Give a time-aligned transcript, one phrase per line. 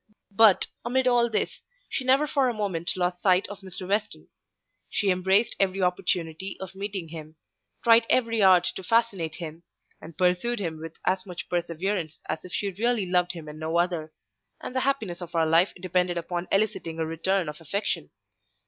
[0.31, 3.87] But, amid all this, she never for a moment lost sight of Mr.
[3.87, 4.29] Weston.
[4.89, 7.35] She embraced every opportunity of meeting him,
[7.83, 9.61] tried every art to fascinate him,
[10.01, 13.77] and pursued him with as much perseverance as if she really loved him and no
[13.77, 14.11] other,
[14.59, 18.09] and the happiness of her life depended upon eliciting a return of affection.